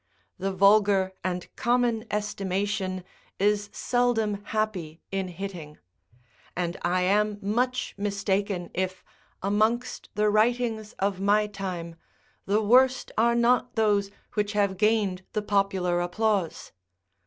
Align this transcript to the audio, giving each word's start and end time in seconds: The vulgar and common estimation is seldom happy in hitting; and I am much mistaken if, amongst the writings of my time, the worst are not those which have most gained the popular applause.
The 0.39 0.51
vulgar 0.51 1.13
and 1.23 1.47
common 1.55 2.05
estimation 2.09 3.03
is 3.37 3.69
seldom 3.71 4.43
happy 4.45 4.99
in 5.11 5.27
hitting; 5.27 5.77
and 6.55 6.75
I 6.81 7.01
am 7.01 7.37
much 7.39 7.93
mistaken 7.99 8.71
if, 8.73 9.03
amongst 9.43 10.09
the 10.15 10.31
writings 10.31 10.93
of 10.93 11.19
my 11.19 11.45
time, 11.45 11.97
the 12.47 12.63
worst 12.63 13.11
are 13.15 13.35
not 13.35 13.75
those 13.75 14.09
which 14.33 14.53
have 14.53 14.71
most 14.71 14.79
gained 14.79 15.21
the 15.33 15.43
popular 15.43 15.99
applause. 16.01 16.71